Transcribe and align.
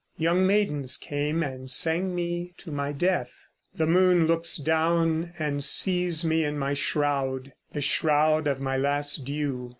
Young 0.17 0.47
maidens 0.47 0.97
came 0.97 1.43
and 1.43 1.69
sang 1.69 2.15
me 2.15 2.55
to 2.57 2.71
my 2.71 2.91
death; 2.91 3.51
The 3.75 3.85
moon 3.85 4.25
looks 4.25 4.57
down 4.57 5.33
and 5.37 5.63
sees 5.63 6.25
me 6.25 6.43
in 6.43 6.57
my 6.57 6.73
shroud, 6.73 7.53
The 7.73 7.81
shroud 7.81 8.47
of 8.47 8.59
my 8.59 8.77
last 8.77 9.17
dew. 9.25 9.69